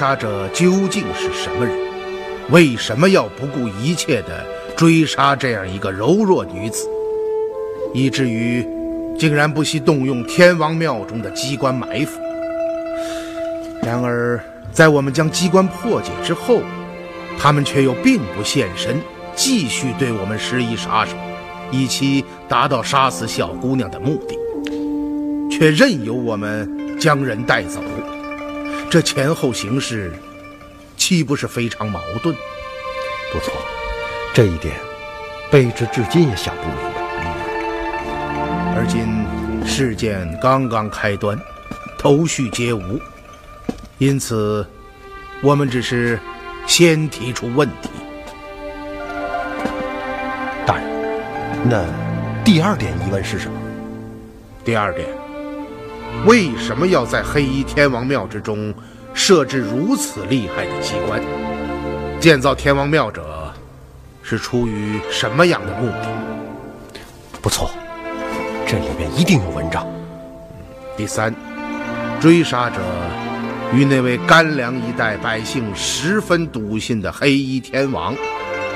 [0.00, 1.76] 杀者究竟是什么人？
[2.48, 4.42] 为什么要不顾一切的
[4.74, 6.88] 追杀这样一个柔弱女子，
[7.92, 8.66] 以至于
[9.18, 12.18] 竟然不惜动用天王庙中的机关埋伏？
[13.82, 16.62] 然而，在我们将机关破解之后，
[17.38, 18.96] 他们却又并不现身，
[19.36, 21.14] 继续对我们施以杀手，
[21.70, 24.38] 以期达到杀死小姑娘的目的，
[25.50, 27.82] 却任由我们将人带走。
[28.90, 30.12] 这前后形势，
[30.96, 32.34] 岂不是非常矛盾？
[33.32, 33.52] 不错，
[34.34, 34.74] 这一点，
[35.48, 37.00] 卑职至今也想不明白。
[38.74, 39.24] 而今
[39.64, 41.38] 事件刚刚开端，
[41.96, 43.00] 头绪皆无，
[43.98, 44.66] 因此，
[45.40, 46.18] 我们只是
[46.66, 47.90] 先提出问题。
[50.66, 50.84] 大人，
[51.64, 51.84] 那
[52.44, 53.56] 第二点疑问是什么？
[54.64, 55.06] 第二点，
[56.26, 58.74] 为什么要在黑衣天王庙之中
[59.14, 61.20] 设置如此厉害的机关？
[62.20, 63.50] 建造天王庙者
[64.22, 66.08] 是出于什么样的目的？
[67.40, 67.70] 不错，
[68.66, 69.86] 这里面一定有文章。
[70.94, 71.34] 第三，
[72.20, 72.76] 追杀者
[73.72, 78.14] 与那位甘凉一带百姓十分笃信的黑衣天王，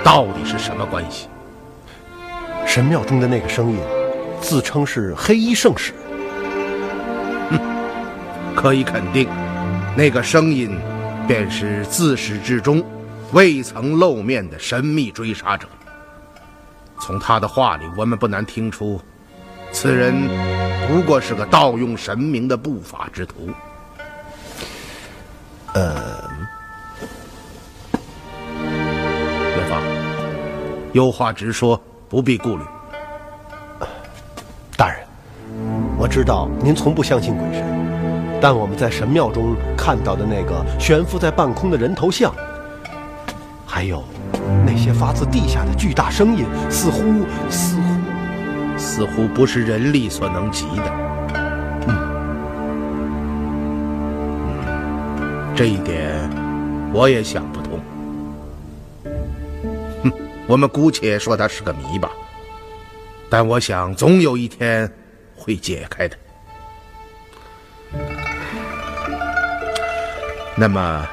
[0.03, 1.29] 到底是什么关系？
[2.67, 3.79] 神庙中的那个声音，
[4.41, 5.93] 自称是黑衣圣使。
[8.65, 9.29] 可以肯定，
[9.95, 10.75] 那个声音
[11.29, 12.83] 便是自始至终
[13.33, 15.69] 未曾露面的神秘追杀者。
[16.99, 18.99] 从他的话里，我们不难听出，
[19.71, 20.15] 此人
[20.89, 23.51] 不过是个盗用神明的不法之徒。
[25.75, 26.25] 呃，
[28.63, 29.83] 元芳，
[30.95, 32.65] 有话直说，不必顾虑。
[34.75, 35.01] 大人，
[35.99, 37.84] 我知道您从不相信鬼神，
[38.45, 42.31] 但我们在神庙中看到的那个悬浮在半空的人头像，
[43.65, 44.05] 还有
[44.67, 47.83] 那些发自地下的巨大声音，似乎似乎
[48.77, 50.93] 似乎不是人力所能及的。
[51.89, 51.97] 嗯，
[55.57, 56.13] 这一点
[56.93, 57.81] 我也想不通。
[60.03, 60.13] 哼，
[60.47, 62.11] 我们姑且说它是个谜吧，
[63.31, 64.93] 但我想总有一天
[65.35, 66.15] 会解开的。
[70.57, 71.07] 那么，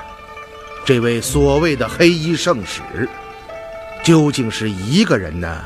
[0.86, 3.10] 这位所谓的黑衣圣使，
[4.04, 5.64] 究竟是一个人呢，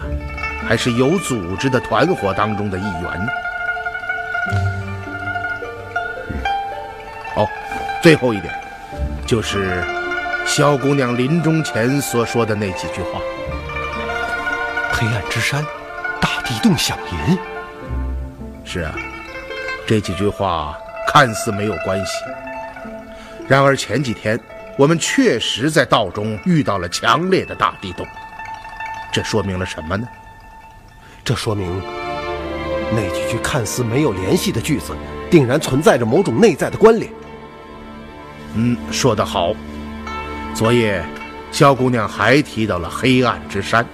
[0.67, 3.27] 还是有组织的团伙当中的一员呢？
[7.35, 7.45] 好，
[8.01, 8.53] 最后一点，
[9.27, 9.83] 就是
[10.45, 13.19] 萧姑娘临终前所说的那几句话。
[14.93, 15.61] 黑暗之山，
[16.21, 17.37] 大地洞响银。
[18.63, 18.95] 是啊，
[19.85, 20.77] 这几句话
[21.11, 22.13] 看似没有关系，
[23.47, 24.39] 然而前几天
[24.77, 28.05] 我们确实在道中遇到了强烈的大地动，
[29.11, 30.07] 这说明了什么呢？
[31.23, 31.81] 这说明
[32.91, 34.93] 那几句看似没有联系的句子，
[35.29, 37.11] 定然存在着某种内在的关联。
[38.53, 39.53] 嗯，说得好。
[40.53, 41.03] 昨夜，
[41.51, 43.85] 萧姑娘还提到了黑暗之山，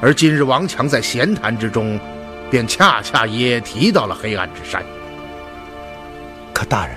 [0.00, 1.98] 而今日王强在闲谈之中，
[2.50, 4.82] 便恰恰也提到了黑暗之山。
[6.54, 6.96] 可大人，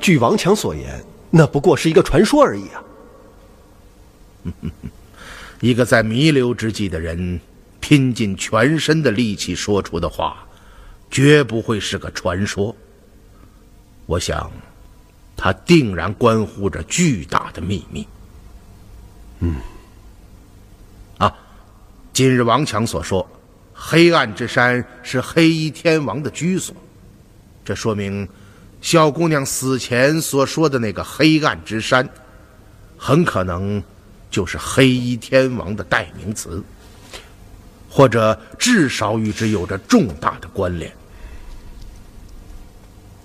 [0.00, 2.82] 据王强所言，那不过是一个传说而已啊！
[5.60, 7.40] 一个在弥留之际的人，
[7.80, 10.46] 拼尽全身的力气说出的话，
[11.10, 12.74] 绝不会是个传说。
[14.06, 14.50] 我想。
[15.40, 18.04] 他定然关乎着巨大的秘密。
[19.38, 19.54] 嗯，
[21.16, 21.32] 啊，
[22.12, 23.24] 今日王强所说，
[23.72, 26.74] 黑暗之山是黑衣天王的居所，
[27.64, 28.28] 这说明
[28.80, 32.08] 小姑娘死前所说的那个黑暗之山，
[32.96, 33.82] 很可能
[34.30, 36.62] 就是黑衣天王的代名词，
[37.90, 40.92] 或者至少与之有着重大的关联。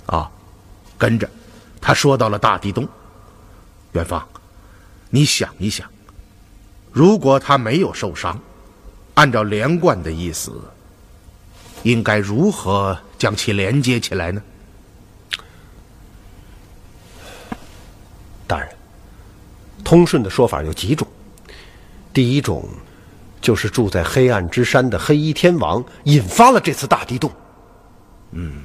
[0.07, 0.29] 啊，
[0.97, 1.29] 跟着。
[1.79, 2.87] 他说到了大地洞，
[3.91, 4.25] 元芳，
[5.09, 5.87] 你想一想，
[6.91, 8.39] 如果他没有受伤，
[9.13, 10.51] 按照连贯的意思，
[11.83, 14.41] 应该如何将其连接起来呢？
[18.47, 18.69] 大人，
[19.83, 21.07] 通顺的说法有几种，
[22.13, 22.67] 第一种，
[23.41, 27.31] 就是住在黑暗之山的黑衣天王引发了这次大地动。
[28.31, 28.63] 嗯，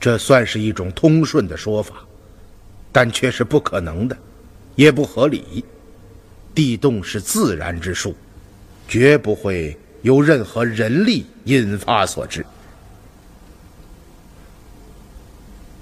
[0.00, 1.94] 这算是一种通顺的说法。
[2.92, 4.16] 但却是不可能的，
[4.74, 5.62] 也不合理。
[6.54, 8.16] 地动是自然之术，
[8.88, 12.46] 绝不会由任何人力引发所致。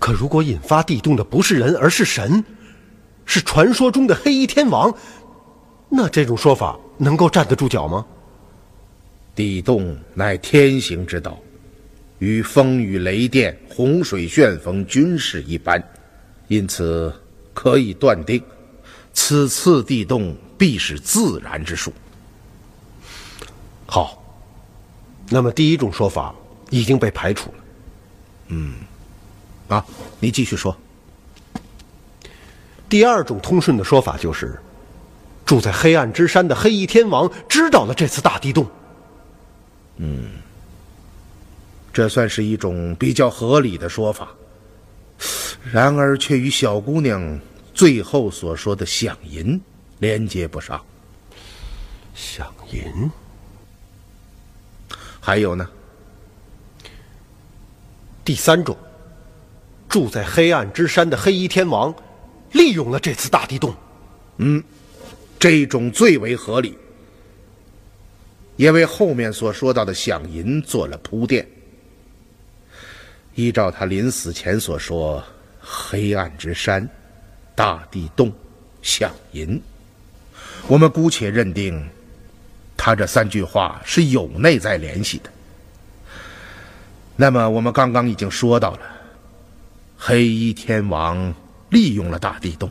[0.00, 2.44] 可如果引发地动的不是人，而是神，
[3.26, 4.94] 是传说中的黑衣天王，
[5.88, 8.04] 那这种说法能够站得住脚吗？
[9.34, 11.38] 地动乃天行之道，
[12.18, 15.82] 与风雨雷电、洪水旋风均是一般。
[16.48, 17.12] 因此，
[17.52, 18.40] 可以断定，
[19.12, 21.92] 此次地动必是自然之术。
[23.86, 24.22] 好，
[25.30, 26.34] 那么第一种说法
[26.70, 27.56] 已经被排除了。
[28.48, 28.74] 嗯，
[29.68, 29.84] 啊，
[30.20, 30.76] 你继续说。
[32.94, 34.56] 第二种通顺的说法就是，
[35.44, 38.64] 住在黑暗之山的黑衣天王知道了这次大地动。
[39.96, 40.34] 嗯，
[41.92, 44.28] 这算是一种比较合理的说法。
[45.72, 47.36] 然而，却与小姑娘
[47.74, 49.60] 最后所说的响银
[49.98, 50.80] 连接不上。
[52.14, 53.10] 响银，
[55.18, 55.68] 还有呢？
[58.24, 58.76] 第三种，
[59.88, 61.92] 住在黑暗之山的黑衣天王，
[62.54, 63.74] 利用了这次大地动。
[64.38, 64.64] 嗯，
[65.38, 66.78] 这种最为合理，
[68.56, 71.46] 也为后面所说到的响银做了铺垫。
[73.34, 75.22] 依照他临死前所说。
[75.66, 76.86] 黑暗之山，
[77.54, 78.30] 大地洞，
[78.82, 79.58] 响银。
[80.68, 81.82] 我们姑且认定，
[82.76, 85.30] 他这三句话是有内在联系的。
[87.16, 88.80] 那么，我们刚刚已经说到了，
[89.96, 91.34] 黑衣天王
[91.74, 92.70] 利用了大地洞。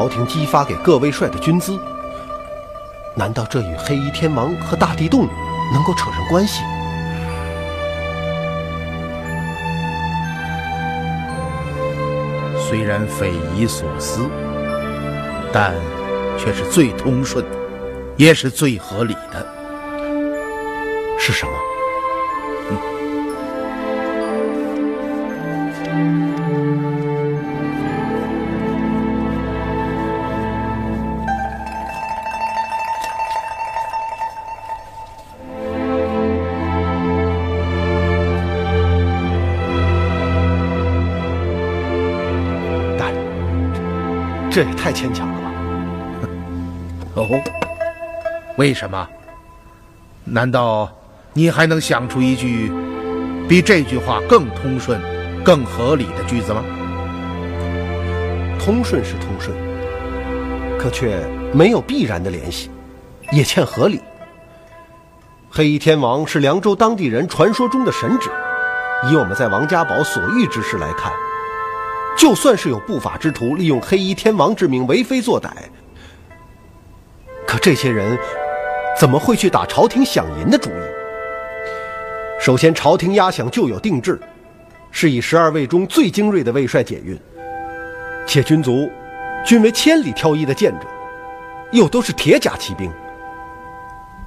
[0.00, 1.78] 朝廷激发给各位帅的军资，
[3.14, 5.28] 难道这与黑衣天王和大地洞
[5.74, 6.62] 能够扯上关系？
[12.66, 14.26] 虽然匪夷所思，
[15.52, 15.74] 但
[16.38, 17.44] 却是最通顺，
[18.16, 19.59] 也是最合理的。
[44.60, 45.50] 这也太牵强了吧！
[47.16, 47.26] 哦，
[48.58, 49.08] 为什么？
[50.22, 50.92] 难道
[51.32, 52.70] 你还能想出一句
[53.48, 55.00] 比这句话更通顺、
[55.42, 56.62] 更合理的句子吗？
[58.62, 59.56] 通顺是通顺，
[60.78, 62.70] 可却没有必然的联系，
[63.32, 63.98] 也欠合理。
[65.48, 68.28] 黑衣天王是凉州当地人传说中的神祇，
[69.10, 71.10] 以我们在王家堡所遇之事来看，
[72.20, 75.48] 就算是有不法之徒利用黑衣天王之名为非作歹，
[77.46, 78.14] 可这些人
[79.00, 80.82] 怎么会去打朝廷饷银的主意？
[82.38, 84.20] 首先，朝廷压饷就有定制，
[84.90, 87.18] 是以十二卫中最精锐的卫帅检运。
[88.26, 88.90] 且军卒
[89.42, 90.86] 均为千里挑一的剑者，
[91.72, 92.92] 又都是铁甲骑兵，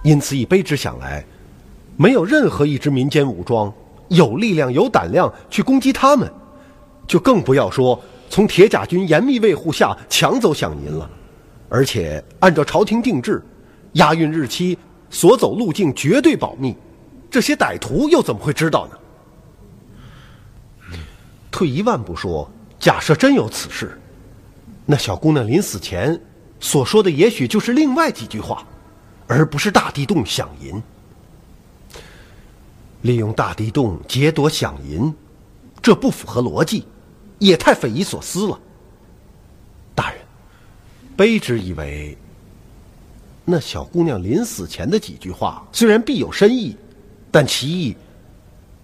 [0.01, 1.23] 因此以卑职想来，
[1.95, 3.71] 没有任何一支民间武装
[4.07, 6.27] 有力量、有胆量去攻击他们，
[7.07, 11.09] 就更不要说从铁甲军严密卫护下抢走饷银了。
[11.69, 13.43] 而且按照朝廷定制，
[13.93, 14.77] 押运日期、
[15.09, 16.75] 所走路径绝对保密，
[17.29, 20.97] 这些歹徒又怎么会知道呢？
[21.51, 22.49] 退一万步说。
[22.79, 23.97] 假设真有此事，
[24.85, 26.19] 那小姑娘临死前
[26.59, 28.67] 所说的也许就是另外几句话，
[29.25, 30.83] 而不是大地洞饷银。
[33.03, 35.15] 利用大地洞劫夺饷银，
[35.81, 36.85] 这不符合逻辑，
[37.47, 38.59] 也太匪夷所思了。
[39.93, 40.19] 大人，
[41.17, 42.17] 卑职以为，
[43.43, 46.75] 那小姑娘临死前的几句话虽然必有深意，
[47.29, 47.95] 但其意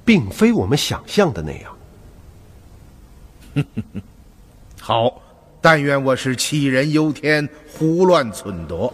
[0.03, 1.77] 并非我们想象的那样。
[4.79, 5.21] 好，
[5.61, 8.93] 但愿我是杞人忧天、胡乱忖度。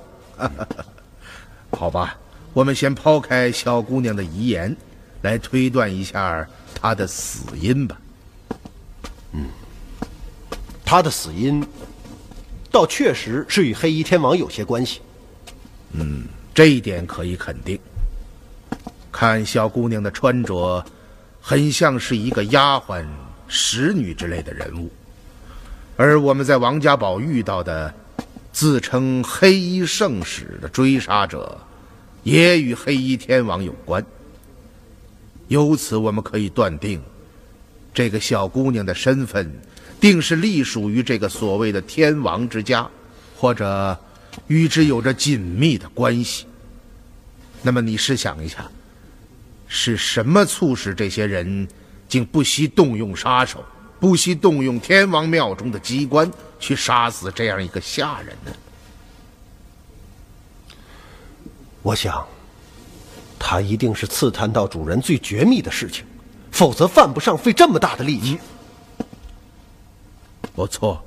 [1.71, 2.17] 好吧，
[2.53, 4.75] 我们先抛开小姑娘的遗言，
[5.23, 6.47] 来推断一下
[6.79, 7.99] 她的死因吧。
[9.35, 9.45] 嗯，
[10.85, 11.61] 她的死因
[12.71, 15.01] 倒确实是与黑衣天王有些关系。
[15.91, 16.23] 嗯，
[16.53, 17.77] 这一点可以肯定。
[19.11, 20.83] 看小姑娘的穿着，
[21.41, 23.05] 很像是一个丫鬟。
[23.47, 24.91] 使女之类的人物，
[25.97, 27.93] 而我们在王家堡遇到的
[28.51, 31.55] 自称黑衣圣使的追杀者，
[32.23, 34.03] 也与黑衣天王有关。
[35.47, 36.99] 由此，我们可以断定，
[37.95, 39.51] 这个小姑娘的身份，
[39.99, 42.87] 定是隶属于这个所谓的天王之家，
[43.35, 43.97] 或者
[44.47, 46.45] 与之有着紧密的关系。
[47.63, 48.69] 那么，你试想一下，
[49.67, 51.67] 是什么促使这些人？
[52.07, 53.65] 竟不惜动用杀手，
[53.99, 58.51] 不惜动用天王庙中的机关去杀死这样一个下人呢？
[61.81, 62.23] 我想，
[63.39, 66.05] 他一定是刺探到主人最绝密的事情，
[66.55, 68.39] 否则犯不上费这么大的力气。
[70.55, 71.03] 不错，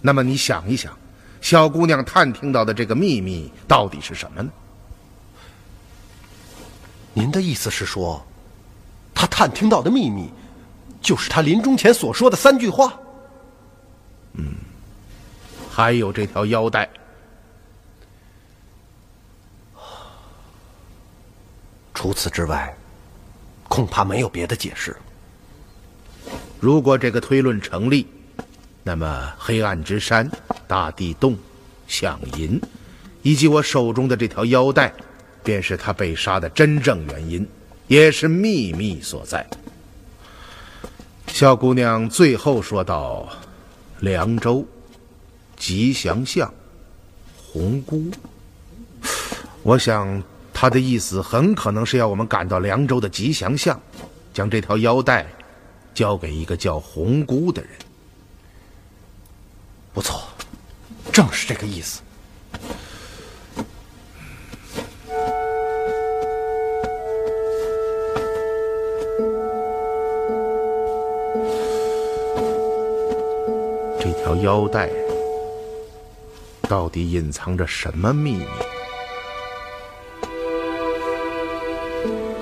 [0.00, 0.92] 那么你想一想，
[1.40, 4.50] 小姑娘探听到的这个秘密到底是什么呢？
[7.12, 8.20] 您的意思是说？
[9.14, 10.28] 她探听到的秘密，
[11.00, 12.98] 就是她临终前所说的三句话。
[14.32, 14.56] 嗯，
[15.70, 16.90] 还有这条腰带。
[21.94, 22.76] 除此之外，
[23.74, 24.96] 恐怕没有别的解释。
[26.60, 28.06] 如果这个推论成立，
[28.84, 30.30] 那么黑暗之山、
[30.68, 31.36] 大地洞、
[31.88, 32.60] 响银，
[33.22, 34.94] 以及我手中的这条腰带，
[35.42, 37.44] 便是他被杀的真正原因。
[37.88, 39.44] 也是秘密所在。
[41.26, 43.28] 小姑娘最后说道
[43.98, 44.64] ：“凉州
[45.56, 46.54] 吉祥巷，
[47.36, 48.08] 红姑。”
[49.64, 50.22] 我想
[50.54, 53.78] 他的意思很可能是要我们赶到凉州的吉祥巷，
[54.32, 55.26] 将这条腰带
[55.92, 57.70] 交给一个叫红姑的人。
[59.92, 60.22] 不错，
[61.12, 62.00] 正是这个意思。
[74.00, 74.88] 这条腰带
[76.62, 78.46] 到底隐藏着什么秘密？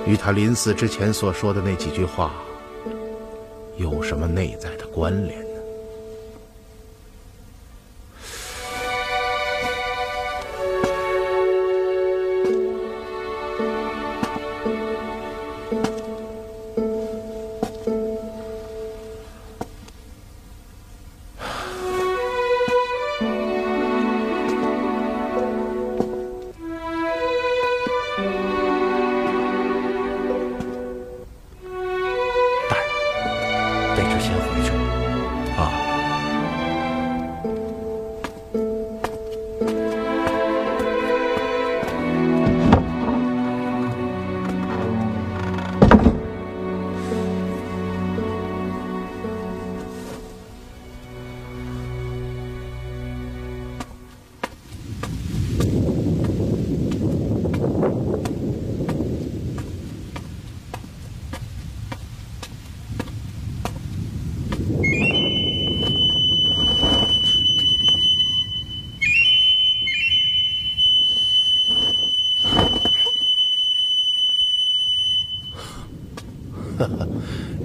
[0.05, 2.33] 与他临死之前所说的那几句话
[3.77, 5.42] 有什么内在的关联？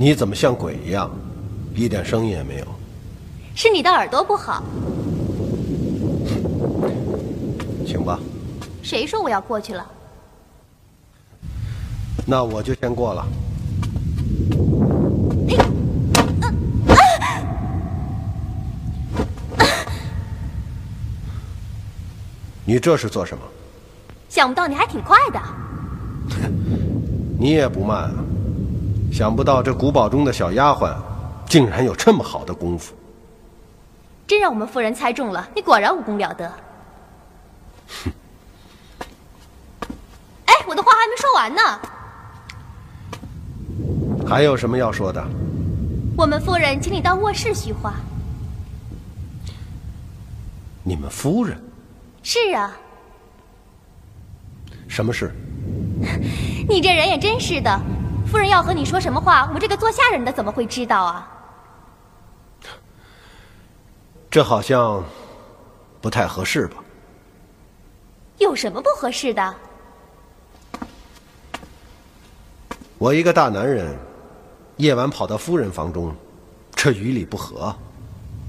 [0.08, 1.10] 你怎么像鬼一样，
[1.74, 2.66] 一点声音也没有？
[3.54, 4.62] 是你的耳朵不好。
[7.86, 8.18] 请吧，
[8.82, 9.86] 谁说我要过去了？
[12.24, 13.26] 那我就先过了。
[22.64, 23.44] 你这是做什么？
[24.30, 25.40] 想不到你还挺快的。
[27.38, 28.24] 你也不慢啊！
[29.12, 30.94] 想不到这古堡中的小丫鬟，
[31.46, 32.94] 竟然有这么好的功夫。
[34.26, 36.52] 真让我们夫人猜中了，你果然武功了得。
[38.04, 38.10] 哼！
[40.46, 41.60] 哎，我的话还没说完呢。
[44.28, 45.24] 还有什么要说的？
[46.16, 47.94] 我们夫人请你到卧室叙话。
[50.82, 51.58] 你们夫人？
[52.22, 52.76] 是啊。
[54.86, 55.34] 什么事？
[56.68, 57.80] 你这人也真是的，
[58.30, 61.28] 夫人要和你说什么话，我这个做下人的怎么会知道啊？
[64.30, 65.02] 这好像
[66.02, 66.76] 不太合适吧？
[68.36, 69.54] 有什么不合适的？
[72.98, 73.96] 我一个大男人，
[74.76, 76.14] 夜晚跑到夫人房中，
[76.74, 77.74] 这于理不合。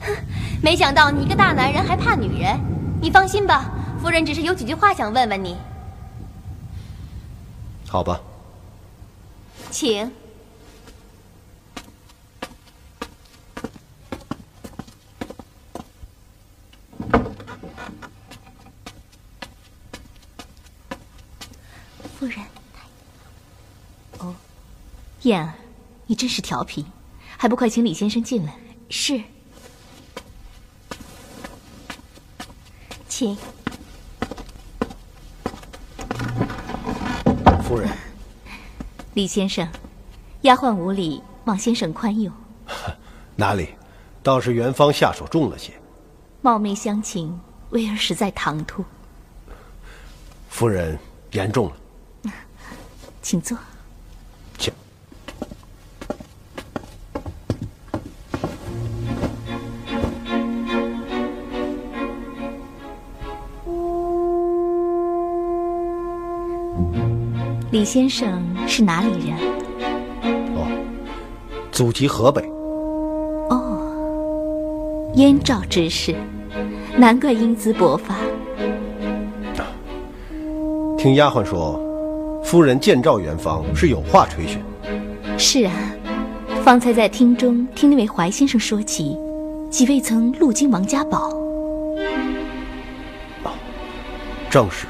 [0.02, 0.14] 哼，
[0.62, 2.60] 没想到你一个大男人还怕女人。
[3.02, 3.72] 你放心吧，
[4.02, 5.58] 夫人只是有几句话想问问你。
[7.88, 8.20] 好吧，
[9.72, 10.12] 请。
[22.20, 22.38] 夫人。
[24.18, 24.36] 哦，
[25.22, 25.54] 燕儿，
[26.08, 26.86] 你真是调皮，
[27.38, 28.54] 还不快请李先生进来？
[28.90, 29.22] 是。
[33.08, 33.38] 请。
[37.64, 37.90] 夫人，
[39.16, 39.68] 李先生，
[40.42, 42.32] 丫鬟无礼，望先生宽宥。
[43.36, 43.70] 哪里，
[44.22, 45.74] 倒是元芳下手重了些。
[46.42, 47.38] 冒昧相请，
[47.72, 48.86] 薇儿实在唐突。
[50.50, 50.98] 夫人
[51.32, 51.70] 言重
[52.24, 52.32] 了，
[53.22, 53.58] 请坐。
[67.90, 69.36] 先生是哪里人？
[70.54, 70.68] 哦，
[71.72, 72.40] 祖籍河北。
[73.50, 76.14] 哦，燕赵之士，
[76.96, 78.14] 难怪英姿勃发。
[81.00, 81.82] 听丫鬟说，
[82.44, 84.62] 夫人见赵元芳是有话垂询。
[85.36, 85.74] 是啊，
[86.64, 89.18] 方才在厅中听那位怀先生说起，
[89.72, 91.36] 几位曾路经王家堡。
[93.42, 93.50] 哦，
[94.48, 94.86] 正是。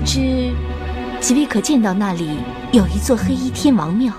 [0.00, 0.50] 不知
[1.20, 2.38] 几位可见到那里
[2.72, 4.10] 有一座黑衣天王庙？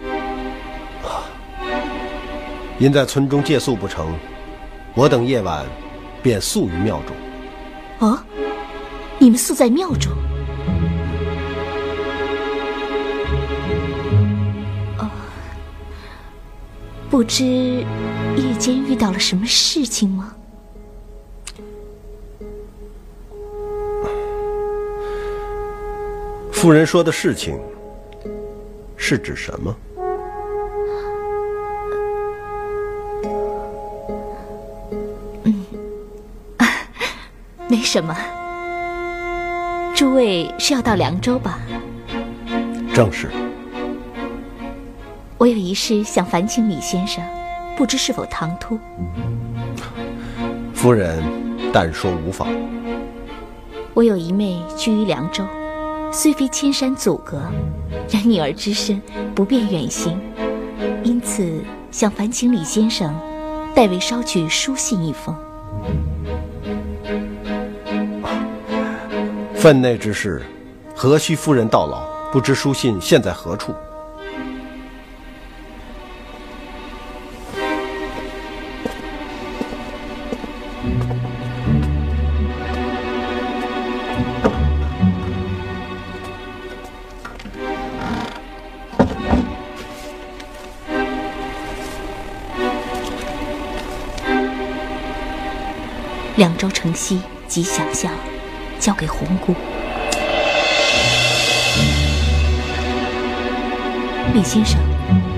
[2.80, 4.14] 因在村中借宿不成，
[4.94, 5.66] 我等夜晚
[6.22, 7.14] 便宿于庙中。
[7.98, 8.18] 哦，
[9.18, 10.10] 你们宿在庙中？
[14.96, 15.10] 哦，
[17.10, 20.34] 不知夜间遇到了什么事情吗？
[26.54, 27.60] 夫人说的事情
[28.96, 29.76] 是指什么？
[35.42, 35.66] 嗯，
[37.68, 38.16] 没什么。
[39.94, 41.58] 诸位是要到凉州吧？
[42.94, 43.28] 正是。
[45.36, 47.22] 我有一事想烦请李先生，
[47.76, 48.78] 不知是否唐突？
[50.72, 51.22] 夫人
[51.74, 52.48] 但说无妨。
[53.92, 55.44] 我有一妹居于凉州。
[56.16, 57.42] 虽非千山阻隔，
[58.08, 59.02] 然女儿之身
[59.34, 60.16] 不便远行，
[61.02, 63.12] 因此想烦请李先生
[63.74, 65.34] 代为捎去书信一封。
[69.56, 70.40] 分内之事，
[70.94, 72.06] 何须夫人到老？
[72.30, 73.74] 不知书信现在何处？
[96.36, 98.10] 凉州城西吉祥巷，
[98.80, 99.54] 交给红姑。
[104.32, 104.80] 李先生，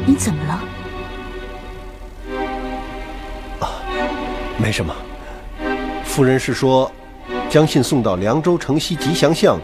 [0.07, 0.65] 您怎么了？
[3.61, 3.77] 啊，
[4.57, 4.95] 没什么。
[6.03, 6.91] 夫人是说，
[7.51, 9.61] 将信送到凉州城西吉祥巷，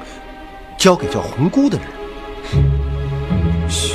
[0.76, 1.86] 交给叫红姑的人。
[3.70, 3.94] 嘘，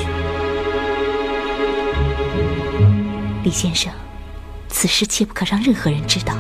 [3.44, 3.94] 李先生，
[4.70, 6.34] 此事切不可让任何人知道，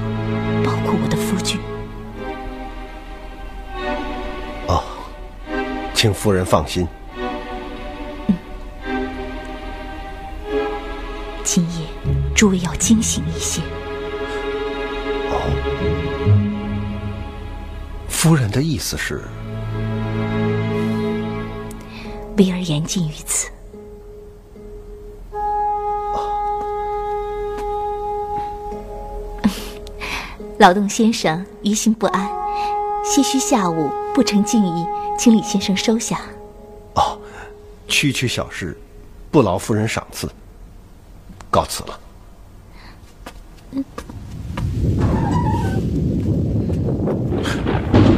[5.97, 6.87] 请夫人放心。
[11.43, 11.87] 今夜，
[12.35, 13.63] 诸位要惊醒一些。
[18.07, 19.23] 夫人的意思是，
[22.37, 23.49] 微儿言尽于此。
[30.59, 32.29] 劳动先生于心不安，
[33.03, 34.85] 些许下午不成敬意，
[35.17, 36.21] 请李先生收下。
[36.93, 37.19] 哦，
[37.87, 38.77] 区区小事，
[39.31, 40.29] 不劳夫人赏赐。
[41.49, 41.99] 告辞了。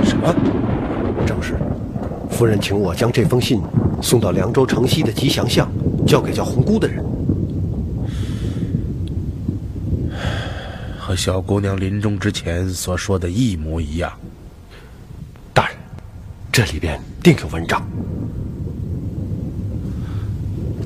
[0.03, 0.35] 什么？
[1.25, 1.57] 正是，
[2.29, 3.61] 夫人请我将这封信
[4.01, 5.71] 送到凉州城西的吉祥巷，
[6.05, 7.03] 交给叫红姑的人。
[10.99, 14.11] 和小姑娘临终之前所说的一模一样。
[16.59, 17.81] 这里边定有文章。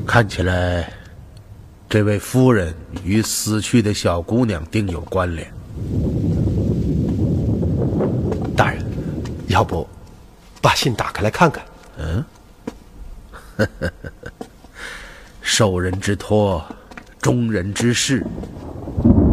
[0.05, 0.88] 看起来，
[1.89, 2.71] 这位夫人
[3.03, 5.51] 与死去的小姑娘定有关联。
[8.55, 8.86] 大人，
[9.47, 9.88] 要不
[10.62, 11.65] 把信打开来看看？
[11.97, 12.23] 嗯。
[15.41, 16.63] 受人之托，
[17.19, 18.23] 忠人之事。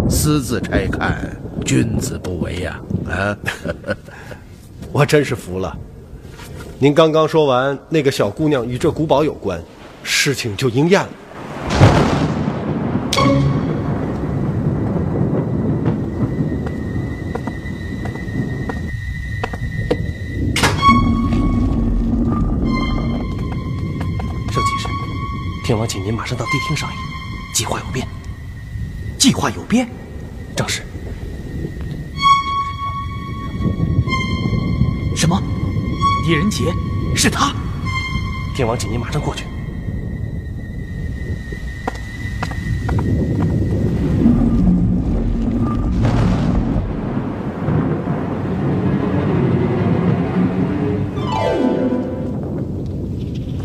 [0.09, 2.81] 私自拆看，君子不为呀！
[3.11, 3.37] 啊，
[4.91, 5.77] 我真是服了。
[6.83, 9.63] 您刚刚说完那个小姑娘与这古堡有关，
[10.03, 11.09] 事情就应验了。
[24.51, 24.89] 圣骑士，
[25.67, 26.95] 天王请您马上到地厅上议，
[27.55, 28.09] 计划有变。
[29.19, 29.87] 计划有变，
[30.57, 30.81] 正是。
[36.31, 36.73] 狄仁杰？
[37.17, 37.53] 是他？
[38.55, 39.45] 天王，请您马上过去。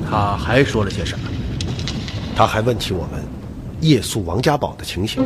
[0.09, 1.29] 他还说了些什么？
[2.35, 3.23] 他还问起我们。
[3.81, 5.21] 夜宿王家堡的情形，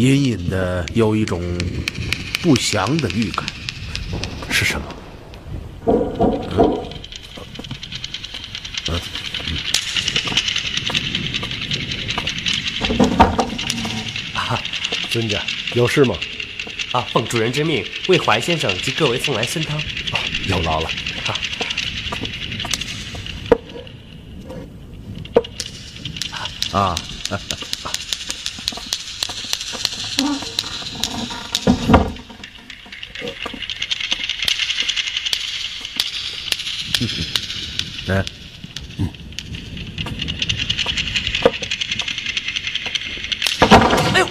[0.00, 1.42] 隐隐的有一种
[2.40, 3.44] 不祥的预感，
[4.50, 4.86] 是什么？
[8.88, 8.98] 嗯，
[14.32, 14.58] 啊，
[15.10, 16.16] 尊家，有事吗？
[16.92, 17.02] 啊！
[17.12, 19.76] 奉主人之命，为怀先生及各位送来参汤。
[19.78, 19.84] 啊，
[20.46, 20.90] 有劳了。
[26.72, 26.78] 啊！
[26.80, 26.96] 啊！
[38.06, 38.24] 来，
[38.98, 39.08] 嗯。
[44.14, 44.26] 哎呦！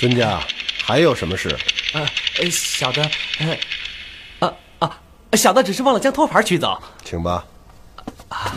[0.00, 0.44] 尊家，
[0.92, 1.48] 还有什么事？
[1.94, 2.06] 呃，
[2.50, 3.02] 小的，
[3.38, 5.00] 呃，啊啊，
[5.32, 6.78] 小的只是忘了将托盘取走。
[7.02, 7.42] 请吧。
[8.28, 8.52] 啊。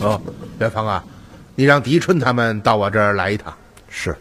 [0.00, 0.20] 哦，
[0.58, 1.02] 元芳啊，
[1.54, 3.56] 你让狄春他们到我这儿来一趟。
[3.88, 4.14] 是。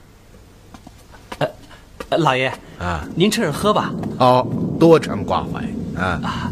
[1.39, 2.47] 呃，老爷
[2.79, 3.91] 啊，您趁热喝吧。
[4.17, 4.47] 哦，
[4.79, 5.59] 多承挂怀
[6.01, 6.21] 啊。
[6.23, 6.49] 啊。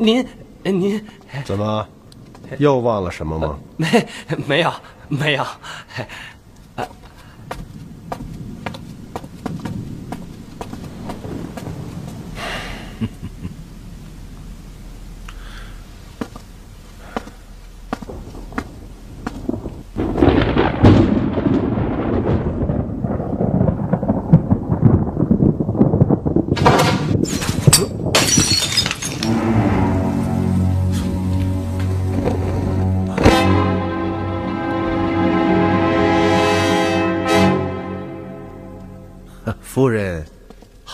[0.00, 0.26] 您，
[0.62, 1.06] 您
[1.44, 1.86] 怎么
[2.58, 3.58] 又忘了什么吗？
[3.76, 3.86] 没，
[4.48, 4.72] 没有，
[5.08, 5.44] 没有。
[5.44, 6.02] 夫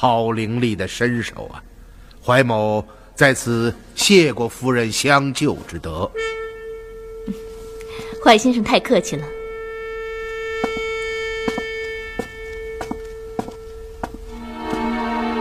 [0.06, 1.60] 好伶俐的身手啊！
[2.24, 2.84] 怀某
[3.16, 6.08] 在此谢过夫人相救之德。
[8.24, 9.26] 怀先生太客气了。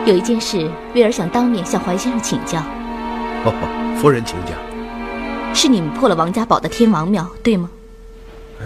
[0.08, 2.58] 有一件事，威尔想当面向怀先生请教。
[3.46, 4.58] 哦，夫人请讲。
[5.54, 7.70] 是你们破了王家堡的天王庙，对吗？
[8.62, 8.66] 嗯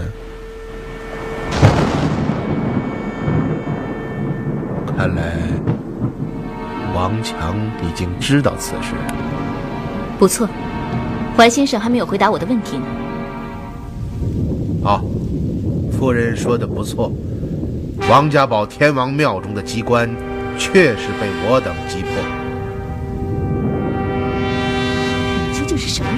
[4.98, 5.38] 看来
[7.00, 8.94] 王强已经知道此事。
[10.20, 10.50] 不错，
[11.38, 12.84] 怀先生还没有回答我的问题呢。
[14.84, 15.02] 好，
[15.98, 17.10] 夫人说的不错，
[18.10, 20.14] 王家堡天王庙中的机关
[20.58, 22.12] 确实被我等击破。
[25.48, 26.12] 你究竟是什么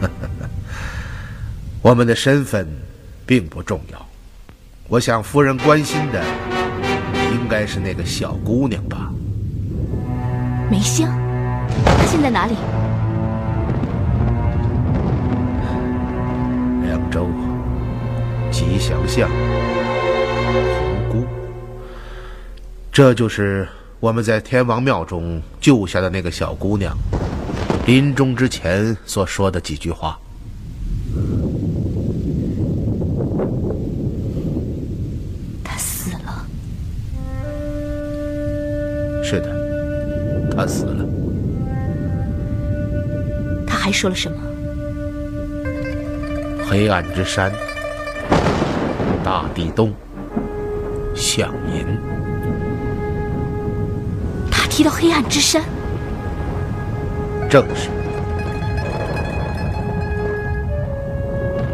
[0.00, 0.10] 人？
[1.82, 2.66] 我们的身份
[3.26, 4.06] 并不重要，
[4.88, 6.24] 我想夫人关心的
[7.46, 9.08] 应该是那个小姑娘吧。
[10.68, 11.08] 梅香，
[11.84, 12.56] 她现在哪里？
[16.82, 17.28] 凉州、
[18.50, 19.30] 吉祥巷、
[20.80, 21.24] 红姑，
[22.90, 23.68] 这就是
[24.00, 26.92] 我们在天王庙中救下的那个小姑娘，
[27.86, 30.18] 临终之前所说的几句话。
[40.56, 41.04] 她死了。
[43.66, 44.38] 他还说了什么？
[46.66, 47.52] 黑暗之山，
[49.22, 49.92] 大地洞，
[51.14, 51.86] 响银。
[54.50, 55.62] 他提到黑暗之山，
[57.50, 57.90] 正是。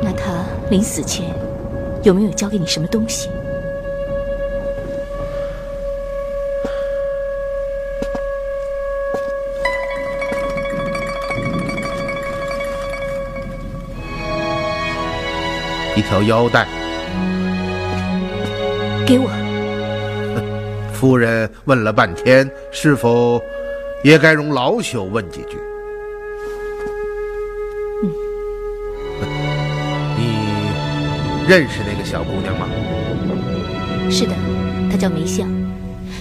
[0.03, 1.33] 那他临死前
[2.03, 3.31] 有没有交给你什么东西？
[15.96, 16.66] 一条腰带。
[19.07, 19.31] 给我。
[20.92, 23.42] 夫人问了半天，是否
[24.02, 25.59] 也该容老朽问几句？
[28.02, 28.11] 嗯。
[30.16, 32.66] 你认识那个小姑娘吗？
[34.11, 34.35] 是的，
[34.90, 35.48] 她叫梅香。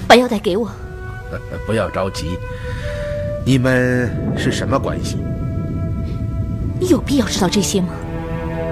[0.07, 0.69] 把腰带给我。
[1.65, 2.37] 不要着急。
[3.45, 5.17] 你们是什么关系？
[6.79, 7.89] 你有必要知道这些吗？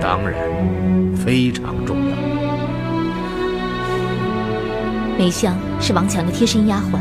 [0.01, 0.33] 当然，
[1.15, 2.15] 非常重要。
[5.17, 6.99] 梅香是王强的贴身丫鬟。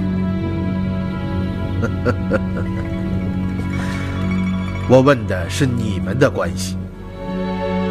[4.90, 6.76] 我问的是你们的关系。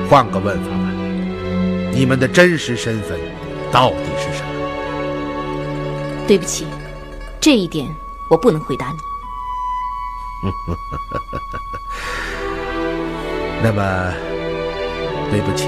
[0.09, 0.91] 换个问法吧，
[1.93, 3.17] 你们的真实身份
[3.71, 4.49] 到底是什么？
[6.27, 6.65] 对不起，
[7.39, 7.87] 这一点
[8.29, 8.97] 我不能回答你。
[13.63, 14.13] 那么，
[15.29, 15.67] 对不起，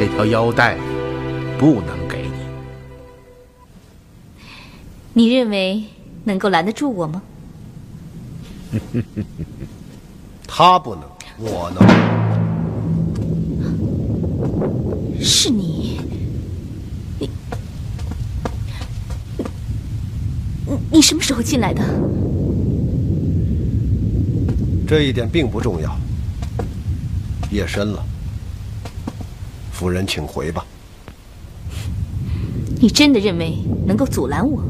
[0.00, 0.76] 这条腰带
[1.58, 2.32] 不能给你。
[5.12, 5.84] 你认为
[6.24, 7.22] 能够拦得住我吗？
[10.46, 11.04] 他不能，
[11.38, 11.82] 我能。
[15.20, 16.00] 是你，
[17.18, 17.28] 你，
[20.66, 21.82] 你，你什么时候进来的？
[24.86, 25.94] 这一点并不重要。
[27.50, 28.04] 夜深了，
[29.72, 30.64] 夫人，请回吧。
[32.80, 33.56] 你真的认为
[33.86, 34.62] 能够阻拦我？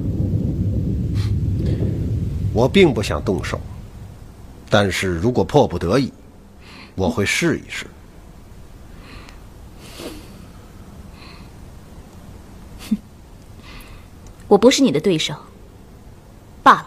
[2.55, 3.61] 我并不想动手，
[4.71, 6.13] 但是如果迫不得已，
[6.95, 7.87] 我会试一试。
[14.49, 15.35] 我不是你的对手，
[16.63, 16.87] 罢了。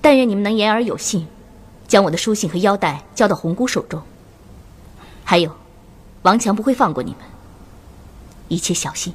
[0.00, 1.26] 但愿你们能言而有信，
[1.86, 4.02] 将我的书信和腰带交到红姑手中。
[5.24, 5.50] 还有，
[6.28, 7.20] 王强不会放过你们，
[8.48, 9.14] 一切小心。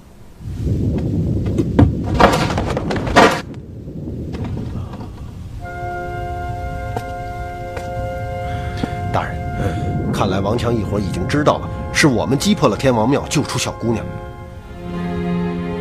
[9.14, 14.04] 大人，看来王强一伙已经知道了，是我们击破了天王庙，救出小姑娘。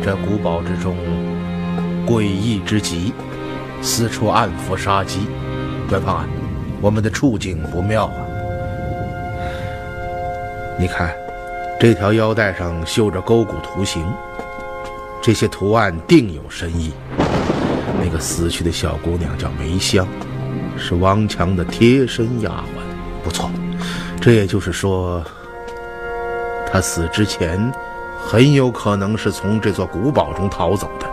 [0.03, 0.95] 这古堡之中
[2.05, 3.11] 诡异之极，
[3.81, 5.25] 四处暗伏杀机。
[5.89, 6.27] 远方啊，
[6.79, 8.17] 我们的处境不妙啊！
[10.77, 11.11] 你看，
[11.83, 14.09] 这条腰带上绣着勾股图形，
[15.21, 16.93] 这些图案定有深意。
[18.01, 20.07] 那个死去的小姑娘叫梅香，
[20.77, 23.21] 是王强的贴身丫鬟。
[23.21, 23.51] 不错，
[24.21, 25.21] 这也就是说，
[26.71, 27.69] 她死之前
[28.17, 31.05] 很有可能是从这座古堡中逃走的。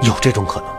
[0.00, 0.75] 有这种可能。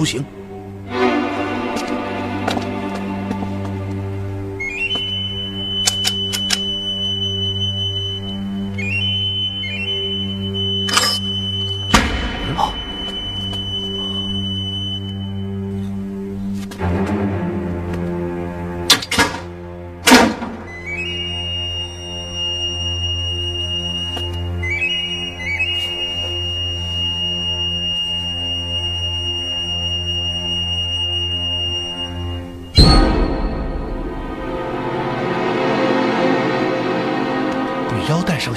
[0.00, 0.39] 不行。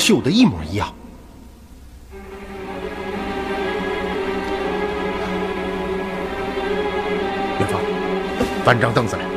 [0.04, 0.94] 绣的一模一样。
[7.58, 7.82] 元芳，
[8.66, 9.33] 搬张凳子来。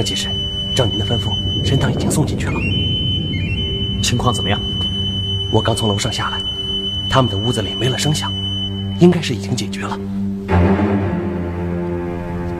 [0.00, 0.28] 圣骑士，
[0.74, 2.54] 照您的吩咐，神堂已经送进去了。
[4.02, 4.58] 情况怎么样？
[5.52, 6.40] 我刚从楼上下来，
[7.10, 8.32] 他们的屋子里没了声响，
[8.98, 10.00] 应该是已经解决了。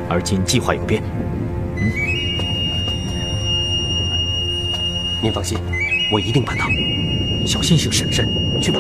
[0.07, 1.03] 而今计划有变，
[5.23, 5.57] 您放心，
[6.13, 6.67] 我一定办到。
[7.47, 8.07] 小心行事。
[8.13, 8.29] 是，
[8.61, 8.79] 去吧。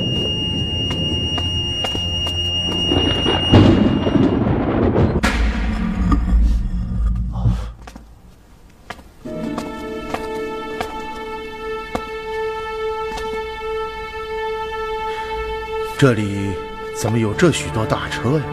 [16.01, 16.55] 这里
[16.97, 18.45] 怎么有这许多大车呀？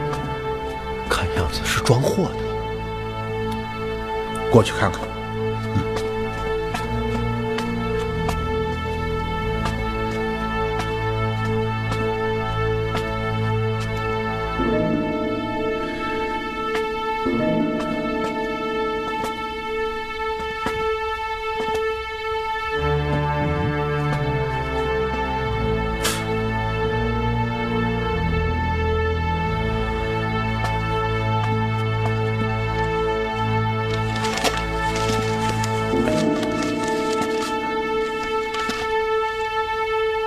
[1.09, 2.33] 看样子是装货的。
[4.51, 5.06] 过去看看。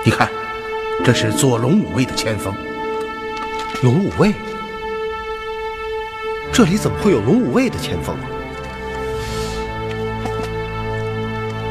[0.03, 0.27] 你看，
[1.05, 2.51] 这是做龙武卫的前锋。
[3.83, 4.33] 龙武卫？
[6.51, 8.15] 这里怎么会有龙武卫的前锋？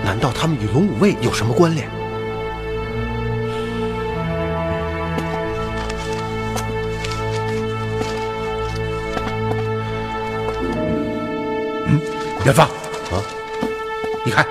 [0.05, 1.91] 难道他们与龙武卫有什么关联？
[11.89, 12.01] 嗯
[12.45, 12.68] 元芳，
[13.11, 13.18] 啊，
[14.24, 14.47] 你，看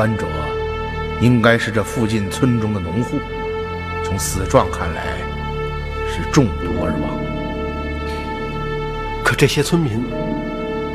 [0.00, 0.26] 穿着，
[1.20, 3.18] 应该是这附近村中的农户。
[4.02, 5.18] 从死状看来，
[6.08, 7.20] 是中毒而亡。
[9.22, 10.02] 可这些村民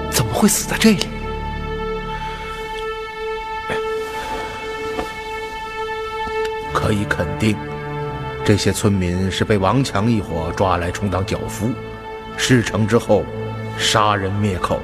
[0.10, 1.08] 怎么会死在这里？
[6.74, 7.56] 可以肯定，
[8.44, 11.70] 这些村民是被王强一伙抓来充当脚夫，
[12.38, 13.24] 事成之后
[13.78, 14.82] 杀人灭口。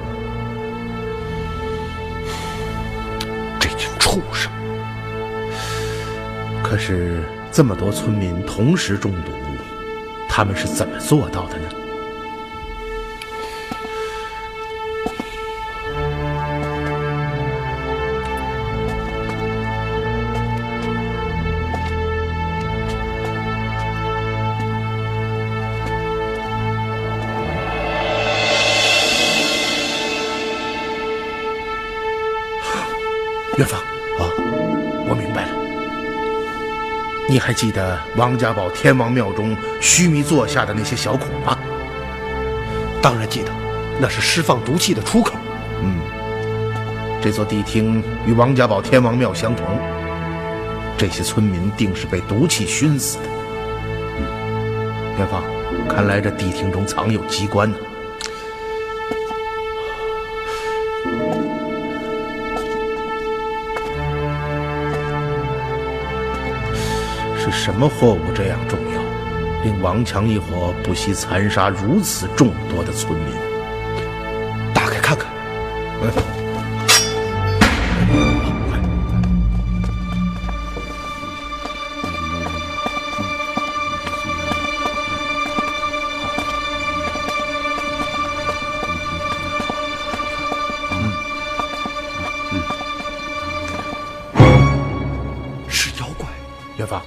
[4.02, 4.50] 畜生！
[6.60, 7.22] 可是
[7.52, 9.30] 这么多村民同时中毒，
[10.28, 11.68] 他们是怎么做到的呢？
[37.32, 41.56] 你还记得王家堡天王庙中须弥座下的那些小孔吗？
[43.00, 43.50] 当然记得，
[43.98, 45.32] 那是释放毒气的出口。
[45.82, 45.98] 嗯，
[47.22, 49.64] 这座地厅与王家堡天王庙相同，
[50.98, 53.24] 这些村民定是被毒气熏死的。
[55.16, 55.42] 元元芳，
[55.88, 57.78] 看来这地厅中藏有机关呢。
[57.78, 57.91] 是
[67.64, 69.00] 什么货物这样重要，
[69.62, 73.32] 令王强一伙不惜残杀如此众多的村民？
[74.74, 75.30] 打开看看。
[76.02, 76.10] 嗯。
[95.68, 96.26] 是妖怪。
[96.76, 97.00] 元芳，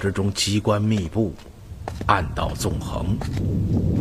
[0.00, 1.34] 之中机关密布，
[2.06, 3.16] 暗道纵横，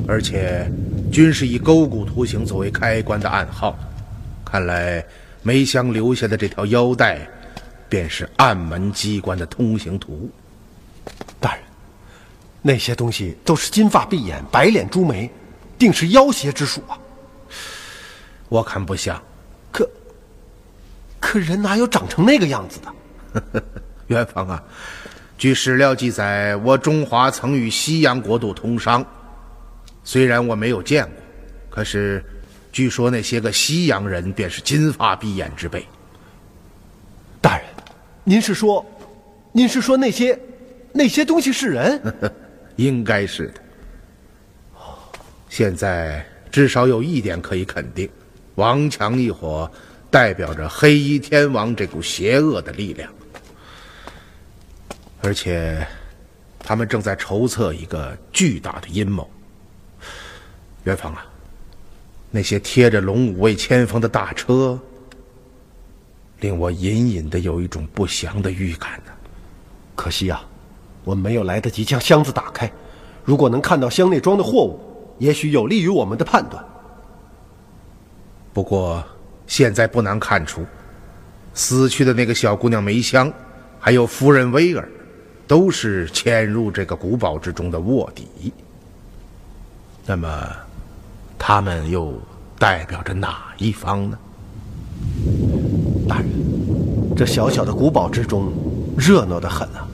[0.08, 0.72] 而且
[1.12, 3.78] 均是以勾股图形作为开关的暗号。
[4.46, 5.06] 看来
[5.44, 7.28] 梅香留下的这条腰带，
[7.90, 10.30] 便是暗门机关的通行图。
[11.40, 11.64] 大人，
[12.62, 15.30] 那些东西都是金发碧眼、白脸朱眉，
[15.78, 16.98] 定是妖邪之术啊！
[18.48, 19.22] 我看不像，
[19.72, 19.88] 可
[21.20, 23.64] 可人哪有长成那个样子的？
[24.08, 24.64] 元芳啊，
[25.40, 29.06] 据史料记载，我中华曾与西洋国度通商。
[30.04, 31.14] 虽然我没有见过，
[31.70, 32.22] 可是
[32.74, 35.88] 据说那些个西洋人便是金发碧眼之辈。
[37.40, 37.66] 大人，
[38.26, 38.86] 您是说，
[39.54, 40.38] 您是说那些
[40.92, 42.02] 那些东西是人？
[42.76, 43.54] 应该是的。
[45.48, 46.22] 现在
[46.52, 48.10] 至少有一点可以肯定：
[48.56, 49.72] 王强一伙
[50.12, 53.10] 代表着黑衣天王这股邪恶的力量。
[55.22, 55.86] 而且，
[56.58, 59.30] 他们正在筹策一个巨大的阴谋。
[60.86, 61.26] 元芳啊，
[62.32, 64.80] 那些贴着龙五卫签封的大车，
[66.40, 69.12] 令我隐隐的有一种不祥的预感呢。
[69.94, 70.42] 可惜啊，
[71.04, 72.72] 我没有来得及将箱子打开。
[73.26, 74.80] 如果能看到箱内装的货物，
[75.18, 76.64] 也许有利于我们的判断。
[78.54, 79.04] 不过
[79.48, 80.66] 现在不难看出，
[81.54, 83.32] 死去的那个小姑娘梅香，
[83.82, 84.90] 还有夫人威儿。
[85.50, 88.54] 都是潜入这个古堡之中的卧底。
[90.06, 90.48] 那么，
[91.40, 92.14] 他们又
[92.60, 94.20] 代表着哪一方呢？
[96.08, 96.30] 大人，
[97.18, 98.54] 这小小的古堡之中，
[98.96, 99.88] 热闹的很啊。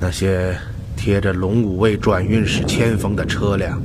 [0.00, 0.56] 那些
[0.96, 3.78] 贴着龙武卫转运使签封的车辆，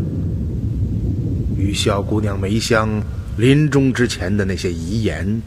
[1.57, 3.03] 与小姑娘梅香
[3.35, 5.41] 临终之前的那些遗言，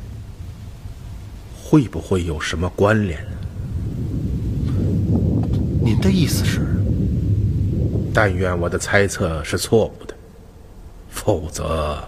[1.57, 3.19] 会不会有什么关联？
[6.05, 6.61] 您的意思是？
[8.13, 10.15] 但愿我的猜测是错误的，
[11.09, 11.99] 否则……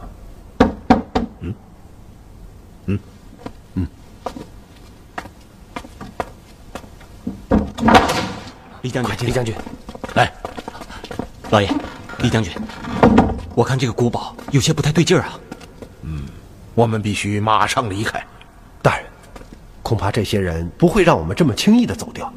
[1.40, 1.54] 嗯，
[2.84, 2.98] 嗯，
[3.72, 3.86] 嗯。
[8.82, 9.54] 李将军，李将军，
[10.14, 10.30] 来，
[11.48, 11.66] 老爷，
[12.18, 12.52] 李将军，
[13.54, 15.40] 我看这个古堡有些不太对劲儿啊。
[16.02, 16.26] 嗯，
[16.74, 18.22] 我们必须马上离开。
[18.82, 19.06] 大人，
[19.82, 22.30] 恐怕这些人不会让我们这么轻易的走掉。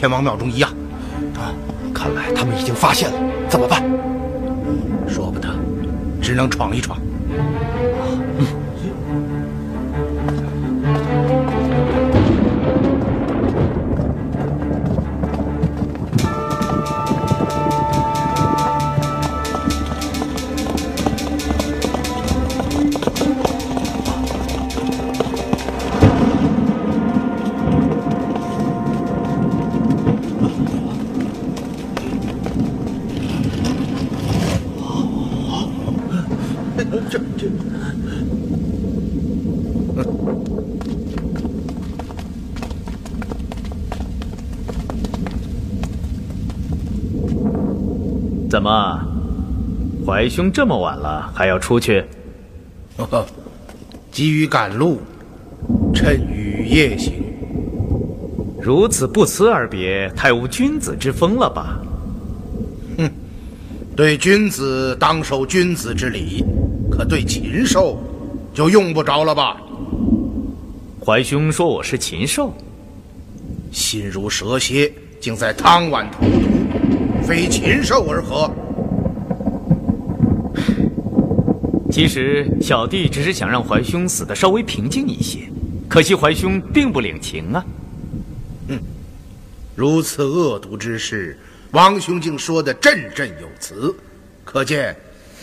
[0.00, 0.70] 天王庙中一样。
[1.36, 1.52] 啊，
[1.92, 3.18] 看来他们已经发现了，
[3.50, 3.82] 怎么办？
[5.06, 5.46] 说不得，
[6.22, 6.98] 只能闯一闯。
[8.38, 8.46] 嗯
[50.20, 52.04] 怀兄这么晚了还要出去？
[52.98, 53.26] 呵呵，
[54.12, 55.00] 急于赶路，
[55.94, 57.14] 趁雨夜行。
[58.60, 61.80] 如此不辞而别，太无君子之风了吧？
[63.96, 66.44] 对君子当守君子之礼，
[66.90, 67.98] 可对禽兽
[68.52, 69.56] 就用不着了吧？
[71.02, 72.52] 怀兄说我是禽兽，
[73.72, 78.50] 心如蛇蝎，竟在汤碗投毒，非禽兽而何？
[81.90, 85.40] 其实小弟只是想让怀兄死的稍微平静一些，
[85.88, 87.64] 可惜怀兄并不领情啊。
[88.68, 88.78] 嗯
[89.74, 91.38] 如此恶毒之事，
[91.72, 93.94] 王兄竟说的振振有词，
[94.44, 94.94] 可见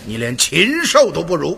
[0.06, 1.58] 你连禽兽都不如。